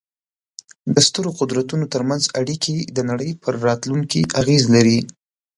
د 0.93 0.95
سترو 1.07 1.29
قدرتونو 1.39 1.85
ترمنځ 1.93 2.23
اړیکې 2.39 2.75
د 2.95 2.99
نړۍ 3.09 3.31
پر 3.43 3.53
راتلونکې 3.67 4.21
اغېز 4.41 4.63
لري. 4.75 4.99